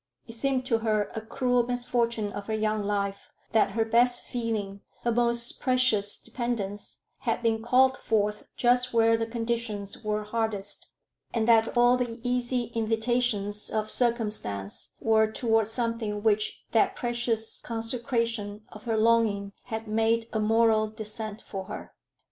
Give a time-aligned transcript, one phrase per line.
[0.25, 4.81] It seemed to her a cruel misfortune of her young life that her best feeling,
[5.03, 10.87] her most precious dependence, had been called forth just where the conditions were hardest,
[11.35, 18.63] and that all the easy invitations of circumstance were toward something which that previous consecration
[18.71, 21.93] of her longing had made a moral descent for her.